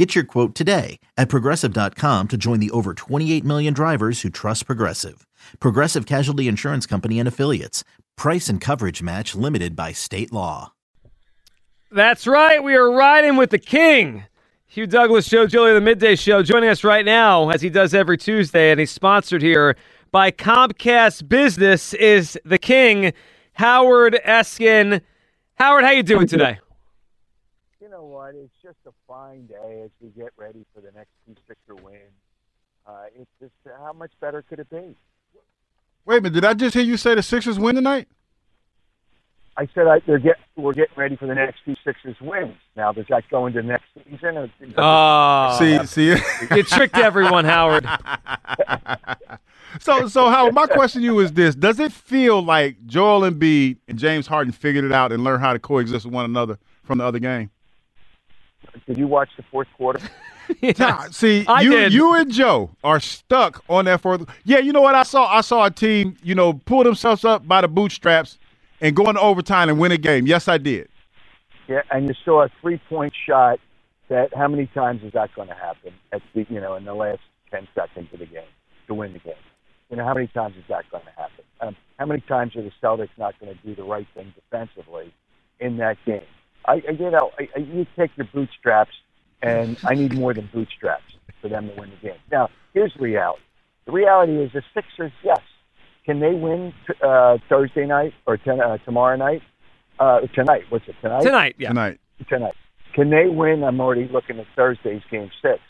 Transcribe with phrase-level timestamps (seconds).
[0.00, 4.64] Get your quote today at progressive.com to join the over 28 million drivers who trust
[4.64, 5.26] Progressive.
[5.60, 7.84] Progressive Casualty Insurance Company and Affiliates.
[8.16, 10.72] Price and coverage match limited by state law.
[11.92, 12.64] That's right.
[12.64, 14.24] We are riding with the king.
[14.68, 18.16] Hugh Douglas Show, Joey the Midday Show, joining us right now as he does every
[18.16, 19.76] Tuesday, and he's sponsored here
[20.10, 21.92] by Comcast Business.
[21.92, 23.12] Is the king
[23.52, 25.02] Howard Eskin?
[25.56, 26.58] Howard, how you doing today?
[27.90, 28.36] You know what?
[28.36, 31.98] It's just a fine day as we get ready for the next two Sixer win.
[32.86, 34.94] Uh, it's just how much better could it be?
[36.04, 38.06] Wait a minute, did I just hear you say the Sixers win tonight?
[39.56, 42.54] I said I, they're get, we're getting ready for the next two Sixers wins.
[42.76, 44.36] Now, does that go into next season?
[44.36, 46.10] Or, Oh, see, see.
[46.54, 47.88] you tricked everyone, Howard.
[49.80, 53.78] so, so Howard, my question to you is this: Does it feel like Joel Embiid
[53.88, 56.98] and James Harden figured it out and learned how to coexist with one another from
[56.98, 57.50] the other game?
[58.86, 60.00] Did you watch the fourth quarter?
[60.80, 61.92] Nah, see, I you did.
[61.92, 64.28] you and Joe are stuck on that fourth.
[64.42, 65.32] Yeah, you know what I saw?
[65.32, 68.36] I saw a team, you know, pull themselves up by the bootstraps
[68.80, 70.26] and go into overtime and win a game.
[70.26, 70.88] Yes, I did.
[71.68, 73.60] Yeah, and you saw a three-point shot.
[74.08, 75.92] That how many times is that going to happen?
[76.12, 77.20] At the you know in the last
[77.52, 78.42] ten seconds of the game
[78.88, 79.34] to win the game.
[79.88, 81.44] You know how many times is that going to happen?
[81.60, 85.14] Um, how many times are the Celtics not going to do the right thing defensively
[85.60, 86.22] in that game?
[86.66, 88.94] I, I you know I, I, you take your bootstraps,
[89.42, 91.04] and I need more than bootstraps
[91.40, 92.18] for them to win the game.
[92.30, 93.42] Now here's the reality.
[93.86, 95.40] The reality is the Sixers, yes,
[96.04, 99.42] can they win t- uh, Thursday night or ten, uh, tomorrow night?
[99.98, 101.22] Uh, tonight, what's it tonight?
[101.22, 101.68] Tonight, yeah.
[101.68, 102.00] Tonight.
[102.28, 102.54] tonight.
[102.94, 103.62] Can they win?
[103.62, 105.60] I'm already looking at Thursday's game six.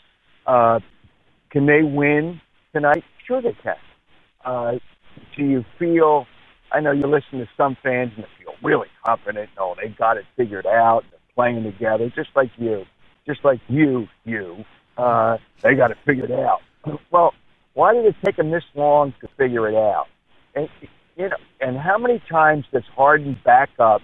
[0.47, 0.79] Uh,
[1.51, 2.41] can they win
[2.73, 3.03] tonight?
[3.27, 3.75] Sure, they can.
[4.43, 4.79] Uh,
[5.35, 6.25] do you feel?
[6.71, 9.49] I know you listen to some fans and they feel really confident.
[9.57, 11.03] No, they got it figured out.
[11.09, 12.85] They're playing together, just like you,
[13.25, 14.63] just like you, you.
[14.97, 16.59] Uh, they got it figured out.
[17.11, 17.33] Well,
[17.73, 20.07] why did it take them this long to figure it out?
[20.55, 20.67] And
[21.15, 24.01] you know, and how many times does Harden back up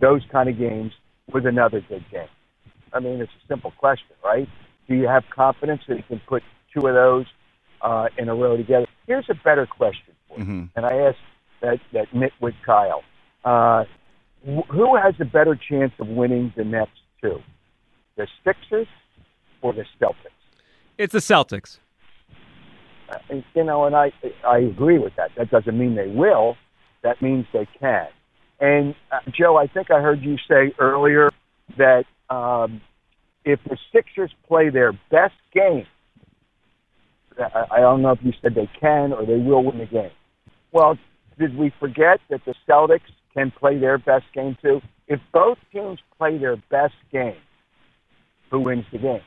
[0.00, 0.92] those kind of games
[1.32, 2.28] with another good game?
[2.92, 4.48] I mean, it's a simple question, right?
[4.88, 6.42] Do you have confidence that you can put
[6.72, 7.26] two of those
[7.80, 8.86] uh, in a row together?
[9.06, 10.70] Here's a better question for you, Mhm.
[10.76, 11.18] and I asked
[11.60, 13.02] that that nitwit Kyle,
[13.44, 13.84] uh,
[14.44, 17.40] who has a better chance of winning the next two,
[18.16, 18.88] the Sixers
[19.62, 20.30] or the Celtics?
[20.98, 21.78] It's the Celtics.
[23.08, 24.12] Uh, and, you know, and I
[24.46, 25.30] I agree with that.
[25.36, 26.56] That doesn't mean they will.
[27.02, 28.08] That means they can.
[28.60, 31.30] And uh, Joe, I think I heard you say earlier
[31.76, 32.80] that um,
[33.44, 35.86] if the Sixers play their best game,
[37.38, 40.10] I, I don't know if you said they can or they will win the game.
[40.70, 40.96] Well,
[41.38, 43.00] did we forget that the Celtics
[43.34, 44.80] can play their best game too?
[45.08, 47.36] If both teams play their best game,
[48.50, 49.20] who wins the game?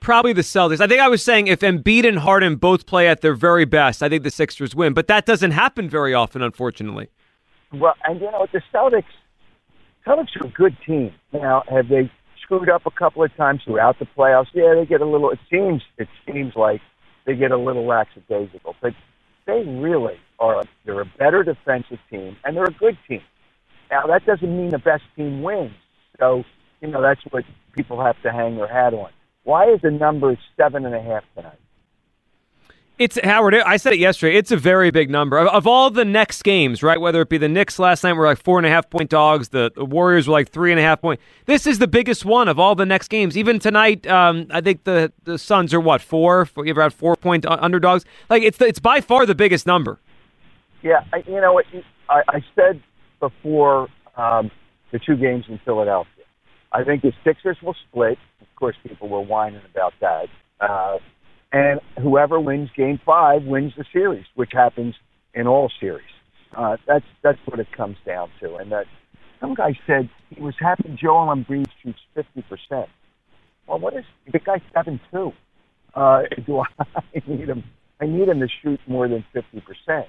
[0.00, 0.80] Probably the Celtics.
[0.80, 4.02] I think I was saying if Embiid and Harden both play at their very best,
[4.02, 4.92] I think the Sixers win.
[4.94, 7.08] But that doesn't happen very often, unfortunately.
[7.72, 9.04] Well, and you know the Celtics,
[10.06, 11.12] Celtics are a good team.
[11.32, 12.10] Now, have they
[12.40, 14.46] screwed up a couple of times throughout the playoffs?
[14.54, 15.30] Yeah, they get a little.
[15.30, 16.80] It seems it seems like
[17.26, 18.94] they get a little lackadaisical, but
[19.46, 20.64] they really are.
[20.84, 23.22] They're a better defensive team, and they're a good team.
[23.90, 25.72] Now, that doesn't mean the best team wins.
[26.18, 26.44] So,
[26.80, 29.10] you know, that's what people have to hang their hat on.
[29.44, 31.58] Why is the number seven and a half tonight?
[32.98, 33.54] It's Howard.
[33.54, 34.38] I said it yesterday.
[34.38, 36.98] It's a very big number of, of all the next games, right?
[36.98, 39.50] Whether it be the Knicks last night were like four and a half point dogs,
[39.50, 41.20] the, the Warriors were like three and a half point.
[41.44, 43.36] This is the biggest one of all the next games.
[43.36, 46.48] Even tonight, um, I think the the Suns are what four?
[46.56, 48.06] You ever had four point underdogs?
[48.30, 50.00] Like it's the, it's by far the biggest number.
[50.86, 51.64] Yeah, I, you know what?
[52.08, 52.80] I, I said
[53.18, 54.52] before um,
[54.92, 56.22] the two games in Philadelphia.
[56.70, 58.18] I think the Sixers will split.
[58.40, 60.26] Of course, people were whining about that.
[60.60, 60.98] Uh,
[61.50, 64.94] and whoever wins Game Five wins the series, which happens
[65.34, 66.06] in all series.
[66.56, 68.54] Uh, that's that's what it comes down to.
[68.54, 68.86] And that
[69.40, 72.88] some guy said he was happy Joel Embiid shoots fifty percent.
[73.66, 75.32] Well, what is the guy's seven two?
[75.96, 77.64] Uh, do I need him?
[78.00, 80.06] I need him to shoot more than fifty percent.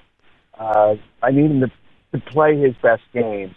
[0.58, 1.70] Uh, I need him to,
[2.12, 3.54] to play his best games,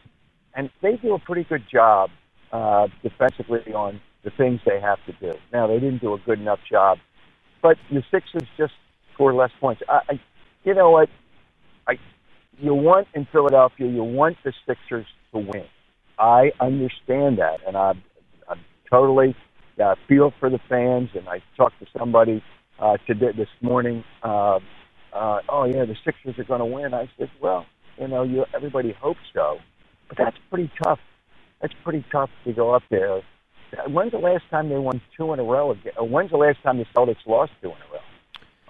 [0.55, 2.09] and they do a pretty good job
[2.51, 5.37] uh, defensively on the things they have to do.
[5.51, 6.99] Now they didn't do a good enough job,
[7.61, 8.73] but the Sixers just
[9.13, 9.81] score less points.
[9.89, 10.19] I, I
[10.63, 11.09] you know what?
[11.87, 11.97] I
[12.59, 15.65] you want in Philadelphia, you want the Sixers to win.
[16.19, 17.93] I understand that, and I,
[18.47, 18.55] I
[18.89, 19.35] totally
[19.83, 21.09] uh, feel for the fans.
[21.15, 22.43] And I talked to somebody
[22.79, 24.03] uh, today this morning.
[24.21, 24.59] Uh,
[25.13, 26.93] uh, oh yeah, the Sixers are going to win.
[26.93, 27.65] I said, well,
[27.99, 29.57] you know, you everybody hopes so,
[30.07, 30.99] but that's pretty tough.
[31.61, 33.21] That's pretty tough to go up there.
[33.87, 35.75] When's the last time they won two in a row?
[35.99, 37.99] When's the last time the Celtics lost two in a row?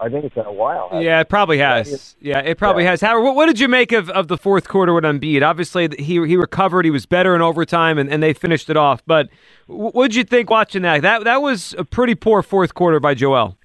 [0.01, 0.89] I think it's been a while.
[0.93, 2.15] Yeah, it probably has.
[2.19, 2.89] Yeah, it probably yeah.
[2.89, 3.01] has.
[3.01, 5.47] Howard, what, what, did you make of, of the fourth quarter with Embiid?
[5.47, 6.85] Obviously, he he recovered.
[6.85, 9.03] He was better in overtime, and, and they finished it off.
[9.05, 9.29] But
[9.67, 11.03] what did you think watching that?
[11.03, 13.57] That that was a pretty poor fourth quarter by Joel.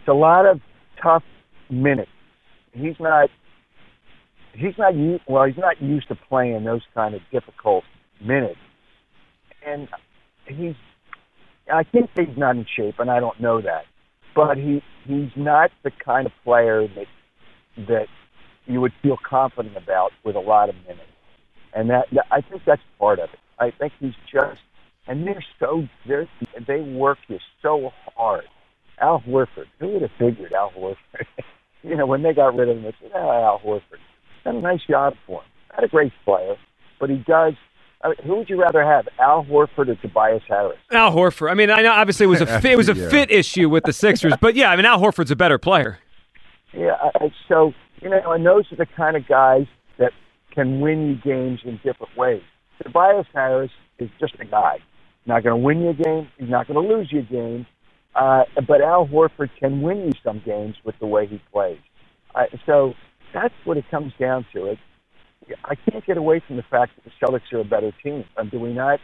[0.00, 0.60] It's a lot of
[1.02, 1.22] tough
[1.70, 2.10] minutes.
[2.72, 3.30] He's not.
[4.54, 4.94] He's not
[5.28, 5.44] well.
[5.44, 7.84] He's not used to playing those kind of difficult
[8.20, 8.58] minutes,
[9.64, 9.88] and
[10.46, 10.74] he's.
[11.72, 13.86] I think he's not in shape, and I don't know that
[14.36, 17.06] but he he's not the kind of player that
[17.88, 18.06] that
[18.66, 21.10] you would feel confident about with a lot of minutes,
[21.72, 23.38] and that, that I think that's part of it.
[23.58, 24.60] I think he's just,
[25.08, 26.28] and they're so they're,
[26.66, 28.44] they work you so hard.
[29.00, 31.26] Al Horford, who would have figured Al Horford?
[31.86, 34.00] you know, when they got rid of him, they said, oh, Al Horford,
[34.44, 35.48] done a nice job for him.
[35.72, 36.56] Not a great player,
[36.98, 37.54] but he does
[38.02, 40.78] I mean, who would you rather have, Al Horford or Tobias Harris?
[40.92, 41.50] Al Horford.
[41.50, 43.08] I mean, I know obviously it was a fit, it was a yeah.
[43.08, 45.98] fit issue with the Sixers, but yeah, I mean, Al Horford's a better player.
[46.72, 46.96] Yeah,
[47.48, 47.72] so
[48.02, 49.66] you know, and those are the kind of guys
[49.98, 50.12] that
[50.52, 52.42] can win you games in different ways.
[52.82, 54.78] Tobias Harris is just a guy.
[55.24, 56.28] Not going to win you a game.
[56.38, 57.66] He's not going to lose you a game.
[58.16, 61.78] Uh, but Al Horford can win you some games with the way he plays.
[62.34, 62.94] Uh, so
[63.34, 64.66] that's what it comes down to.
[64.66, 64.78] It
[65.64, 68.24] I can't get away from the fact that the Celtics are a better team.
[68.36, 69.00] And do we not?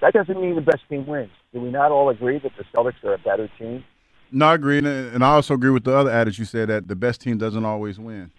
[0.00, 1.30] That doesn't mean the best team wins.
[1.52, 3.84] Do we not all agree that the Celtics are a better team?
[4.32, 6.96] No, I agree, and I also agree with the other adage you said that the
[6.96, 8.32] best team doesn't always win.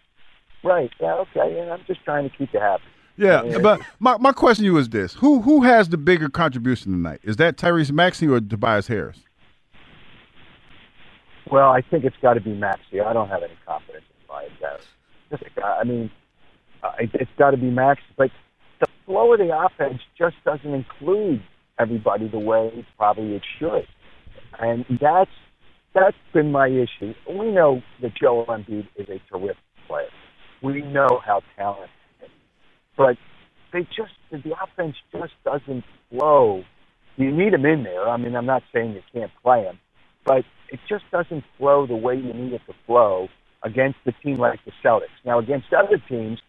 [0.63, 0.91] Right.
[0.99, 1.13] Yeah.
[1.13, 1.59] Okay.
[1.59, 2.83] And I'm just trying to keep you happy.
[3.15, 6.91] Yeah, but my, my question to you is this: Who who has the bigger contribution
[6.91, 7.19] tonight?
[7.23, 9.23] Is that Tyrese Maxey or Tobias Harris?
[11.51, 12.99] Well, I think it's got to be Maxey.
[13.01, 15.44] I don't have any confidence in Tobias Harris.
[15.63, 16.11] I mean,
[16.99, 18.01] it, it's got to be Max.
[18.17, 18.31] But
[18.79, 21.41] the flow of the offense just doesn't include
[21.79, 23.88] everybody the way probably it should,
[24.59, 25.31] and that's
[25.94, 27.13] that's been my issue.
[27.29, 29.57] We know that Joel Embiid is a terrific
[29.88, 30.07] player.
[30.61, 31.89] We know how talented,
[32.19, 32.31] he is.
[32.97, 33.17] but
[33.73, 36.63] they just the offense just doesn't flow.
[37.15, 38.07] You need him in there.
[38.07, 39.79] I mean, I'm not saying you can't play him,
[40.27, 43.29] but it just doesn't flow the way you need it to flow
[43.63, 45.18] against a team like the Celtics.
[45.25, 46.39] Now, against other teams,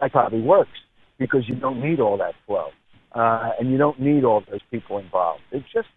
[0.00, 0.78] that probably works
[1.18, 2.70] because you don't need all that flow,
[3.12, 5.42] uh, and you don't need all those people involved.
[5.50, 5.88] It just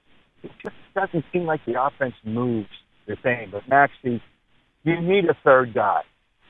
[0.43, 2.69] it just doesn't seem like the offense moves
[3.07, 3.51] the same.
[3.51, 4.21] But Maxey,
[4.83, 6.01] you need a third guy.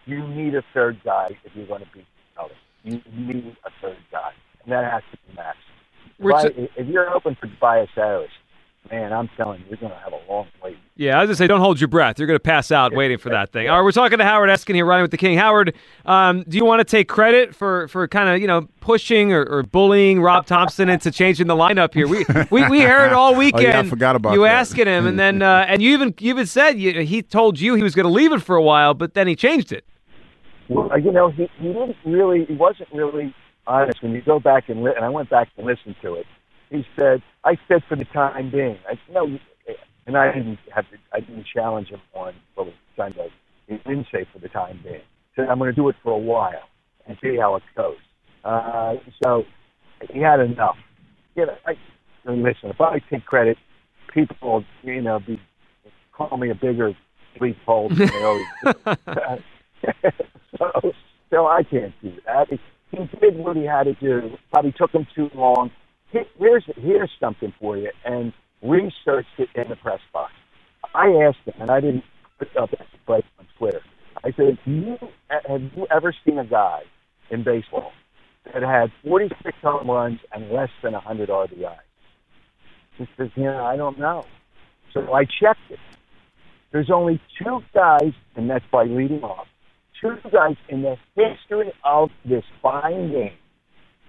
[0.06, 2.06] You need a third guy if you're going to beat
[2.36, 2.54] the Celtics.
[2.84, 4.32] You need a third guy,
[4.64, 5.60] and that has to be Maxey.
[6.58, 8.32] If, if you're open for Tobias Harris,
[8.90, 10.77] man, I'm telling you, you're going to have a long wait.
[10.98, 12.18] Yeah, I was going to say, don't hold your breath.
[12.18, 13.70] You're going to pass out waiting for that thing.
[13.70, 15.38] All right, we're talking to Howard Eskin here, riding with the King.
[15.38, 19.32] Howard, um, do you want to take credit for, for kind of, you know, pushing
[19.32, 22.08] or, or, bullying Rob Thomson into changing the lineup here?
[22.08, 23.66] We we, we heard all weekend.
[23.66, 24.56] oh, yeah, I forgot about you that.
[24.56, 27.76] asking him, and then uh, and you even you even said you, he told you
[27.76, 29.86] he was going to leave it for a while, but then he changed it.
[30.68, 33.36] Well, you know, he, he didn't really, he wasn't really
[33.68, 34.02] honest.
[34.02, 36.26] When you go back and li- and I went back and listened to it,
[36.72, 38.78] he said, I said for the time being.
[38.88, 39.40] I said, no,
[40.08, 43.30] and I didn't have to, I didn't challenge him on what was Sunday.
[43.68, 45.02] He didn't say for the time being.
[45.36, 46.64] Said, I'm going to do it for a while
[47.06, 47.98] and see how it goes.
[48.44, 49.44] Uh, so
[50.12, 50.78] he had enough.
[51.36, 51.74] You know, I,
[52.26, 53.58] listen, if I take credit,
[54.14, 55.40] people, you know, be
[56.14, 56.94] call me a bigger
[57.40, 58.74] bleep hole than they always do.
[60.58, 60.94] so,
[61.30, 62.48] so I can't do that.
[62.50, 62.60] He,
[62.92, 64.36] he did what he had to do.
[64.52, 65.70] Probably took him too long
[66.12, 70.34] here's here's something for you, and researched it in the press box.
[70.94, 72.04] I asked him, and I didn't
[72.40, 72.72] put up
[73.06, 73.82] place on Twitter.
[74.24, 74.98] I said, you,
[75.30, 76.84] "Have you ever seen a guy
[77.30, 77.94] in baseball
[78.54, 81.80] that had 46 home runs and less than 100 RBIs?"
[82.98, 84.26] He says, "Yeah, I don't know."
[84.94, 85.80] So I checked it.
[86.72, 89.48] There's only two guys, and that's by leading off.
[90.02, 93.34] Two guys in the history of this fine game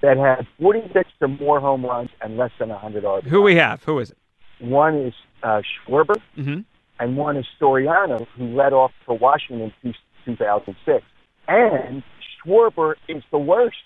[0.00, 3.28] that had 46 or more home runs and less than 100 RBI.
[3.28, 3.84] Who we have?
[3.84, 4.18] Who is it?
[4.60, 6.60] One is uh, Schwarber, mm-hmm.
[6.98, 11.04] and one is Soriano, who led off for Washington in 2006.
[11.46, 12.02] And
[12.44, 13.76] Schwarber is the worst.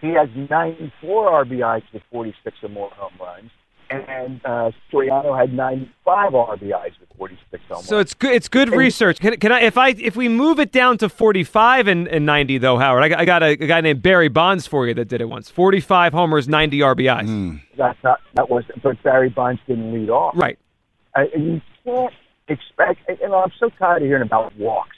[0.00, 3.50] He has 94 RBIs with 46 or more home runs.
[3.90, 8.34] And uh, Soriano had 95 RBIs with 46 home So it's good.
[8.34, 9.20] It's good research.
[9.20, 12.58] Can, can I, if I, if we move it down to forty-five and, and ninety,
[12.58, 15.06] though, Howard, I got, I got a, a guy named Barry Bonds for you that
[15.08, 15.50] did it once.
[15.50, 17.60] Forty-five homers, ninety RBIs.
[17.76, 20.34] That's not that was, but Barry Bonds didn't lead off.
[20.36, 20.58] Right.
[21.14, 22.12] I, you can't
[22.48, 23.00] expect.
[23.20, 24.96] You know, I'm so tired of hearing about walks.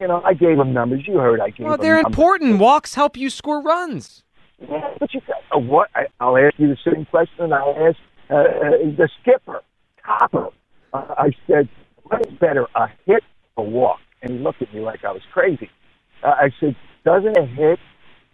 [0.00, 1.06] You know, I gave him numbers.
[1.06, 2.10] You heard I gave Well, they're numbers.
[2.10, 2.58] important.
[2.58, 4.22] Walks help you score runs.
[4.60, 5.90] Yeah, but you got uh, what?
[5.94, 7.98] I, I'll ask you the same question I asked
[8.30, 8.44] uh, uh,
[8.96, 9.62] the skipper,
[10.04, 10.48] Topper.
[10.92, 11.68] Uh, I said,
[12.04, 13.22] "What is better, a hit
[13.56, 15.70] or a walk?" And he looked at me like I was crazy.
[16.22, 17.78] Uh, I said, "Doesn't a hit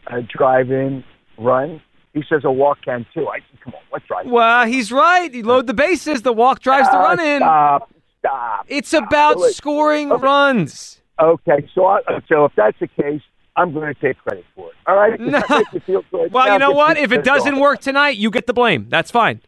[0.08, 1.04] a drive-in
[1.38, 1.80] run?"
[2.14, 5.32] He says, "A walk can too." I said, "Come on, what drive?" Well, he's right.
[5.32, 6.22] You load the bases.
[6.22, 7.38] The walk drives the Ah, run in.
[7.40, 7.90] Stop!
[8.20, 8.66] Stop!
[8.68, 9.06] It's stop.
[9.06, 10.22] about scoring Okay.
[10.22, 11.00] runs.
[11.20, 13.20] Okay, so I, so if that's the case,
[13.56, 14.74] I'm going to take credit for it.
[14.86, 15.18] All right?
[15.20, 15.42] No.
[15.86, 16.02] you?
[16.10, 16.96] Well, Now you know what?
[16.96, 18.86] If it doesn't work tonight, you get the blame.
[18.88, 19.40] That's fine.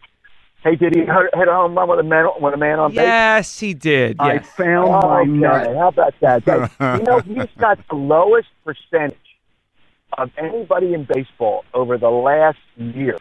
[0.65, 2.91] Hey, did he hit hit a home run with a man with a man on
[2.91, 2.97] base?
[2.99, 4.17] Yes, he did.
[4.19, 4.47] I Yes.
[4.57, 6.45] found my Okay, how about that?
[6.47, 9.17] That- you know, he's got the lowest percentage
[10.19, 13.17] of anybody in baseball over the last year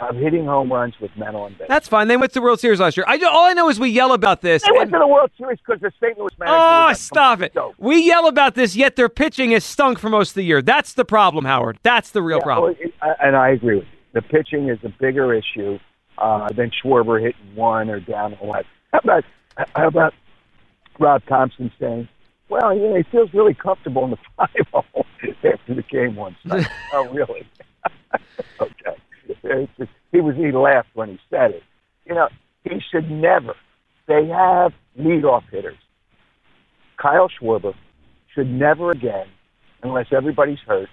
[0.00, 1.68] of hitting home runs with men on base.
[1.68, 2.08] That's fine.
[2.08, 3.04] They went to the World Series last year.
[3.08, 4.62] I, all I know is we yell about this.
[4.64, 6.18] they went to the World Series because the St.
[6.18, 6.56] Louis manager.
[6.58, 7.52] Oh, stop it.
[7.54, 7.74] dope.
[7.78, 10.62] We yell about this, yet their pitching has stunk for most of the year.
[10.62, 11.78] That's the problem, Howard.
[11.82, 12.76] That's the real Yeah, problem.
[12.80, 13.90] well, it- I- and I agree with you.
[14.12, 15.78] The pitching is a bigger issue
[16.20, 18.64] uh, than Schwarber hitting one or down one.
[18.92, 19.24] How about
[19.74, 20.14] how about
[20.98, 22.08] Rob Thomson saying,
[22.48, 25.06] "Well, you know, he feels really comfortable in the five hole
[25.44, 26.36] after the game once."
[26.92, 27.46] oh, really?
[28.60, 29.68] okay.
[29.78, 31.62] Just- he was he laughed when he said it.
[32.06, 32.28] You know,
[32.64, 33.54] he should never.
[34.06, 35.78] They have leadoff hitters.
[36.96, 37.74] Kyle Schwarber
[38.34, 39.26] should never again,
[39.82, 40.88] unless everybody's hurt,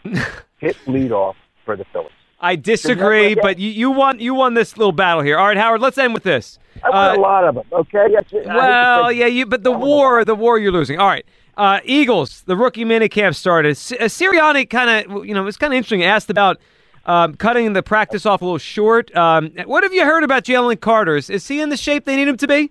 [0.60, 2.12] hit leadoff for the Phillies.
[2.40, 5.38] I disagree, but you, you won you won this little battle here.
[5.38, 6.60] All right, Howard, let's end with this.
[6.84, 7.64] I won Uh, a lot of them.
[7.72, 8.08] Okay.
[8.14, 8.38] That's it.
[8.38, 10.72] I hate to Well, yeah, you but the I won a war, the war you're
[10.72, 11.00] losing.
[11.00, 11.26] All right.
[11.56, 13.72] Uh, Eagles, the rookie minicamp started.
[13.72, 16.04] S- uh, Sirianni kind of, you know, it's kind of interesting.
[16.04, 16.60] Asked about
[17.08, 19.16] um, cutting the practice off a little short.
[19.16, 21.16] Um, what have you heard about Jalen Carter?
[21.16, 22.70] Is, is he in the shape they need him to be?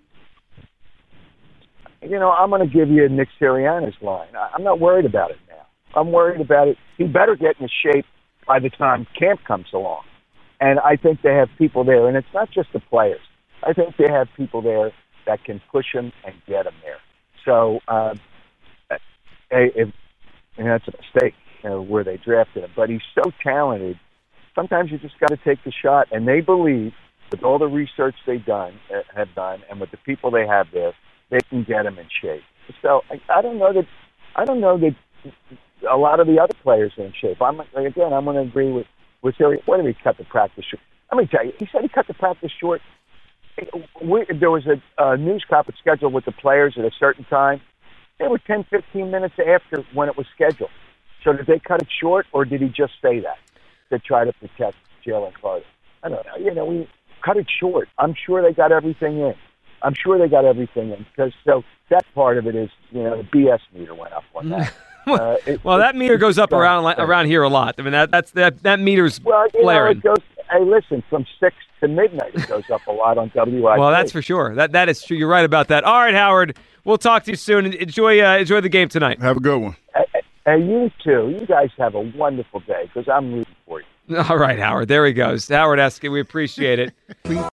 [2.02, 4.28] You know, I'm going to give you Nick Sirianni's line.
[4.36, 5.66] I- I'm not worried about it now.
[6.00, 6.78] I'm worried about it.
[6.96, 8.06] He better get in shape
[8.46, 10.02] by the time camp comes along.
[10.60, 13.20] And I think they have people there, and it's not just the players.
[13.62, 14.92] I think they have people there
[15.26, 16.98] that can push him and get him there.
[17.44, 18.14] So, uh,
[19.50, 19.92] if,
[20.56, 23.98] and that's a mistake you know, where they drafted him, but he's so talented.
[24.54, 26.92] Sometimes you just got to take the shot, and they believe
[27.30, 30.68] with all the research they've done, uh, have done, and with the people they have
[30.72, 30.92] there,
[31.30, 32.42] they can get him in shape.
[32.82, 33.86] So I, I don't know that
[34.34, 34.94] I don't know that
[35.90, 37.40] a lot of the other players are in shape.
[37.40, 38.86] I'm again, I'm going to agree with
[39.22, 39.60] with Siri.
[39.66, 40.80] What did he cut the practice short?
[41.10, 42.80] Let me tell you, he said he cut the practice short.
[44.02, 47.60] We, there was a, a news conference scheduled with the players at a certain time.
[48.18, 50.70] They were 10, 15 minutes after when it was scheduled.
[51.24, 53.38] So did they cut it short, or did he just say that
[53.90, 55.64] to try to protect Jalen Carter?
[56.02, 56.36] I don't know.
[56.38, 56.88] You know, we
[57.24, 57.88] cut it short.
[57.98, 59.34] I'm sure they got everything in.
[59.82, 63.16] I'm sure they got everything in because so that part of it is, you know,
[63.16, 64.72] the BS meter went up on that.
[65.20, 67.76] Uh, it- Well, that meter goes up around li- around here a lot.
[67.78, 70.16] I mean, that that's that that meter's Well, you know, it goes.
[70.50, 73.62] Hey, listen, from six to midnight, it goes up a lot on WIP.
[73.78, 74.54] Well, that's for sure.
[74.54, 75.16] That that is true.
[75.16, 75.84] You're right about that.
[75.84, 76.56] All right, Howard.
[76.84, 77.66] We'll talk to you soon.
[77.66, 79.20] Enjoy uh, enjoy the game tonight.
[79.20, 79.76] Have a good one.
[79.94, 81.36] Hey, hey, you too.
[81.40, 84.16] You guys have a wonderful day because I'm rooting for you.
[84.28, 84.88] All right, Howard.
[84.88, 85.48] There he goes.
[85.48, 86.10] Howard Eskin.
[86.12, 86.92] We appreciate it.